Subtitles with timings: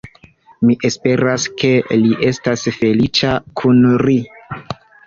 [0.69, 4.23] Mi esperas ke li estas feliĉa kun ri.